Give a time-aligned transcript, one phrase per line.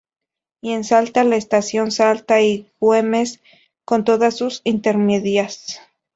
[0.61, 3.39] Y en Salta, la estación Salta y Güemes
[3.85, 5.79] con todas sus intermedias.